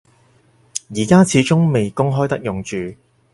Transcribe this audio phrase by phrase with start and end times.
[0.95, 2.95] 而家始終未公開得用住